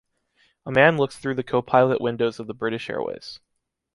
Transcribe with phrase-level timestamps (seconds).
[0.65, 3.39] A man looks thru the copilot windows of the British Airways.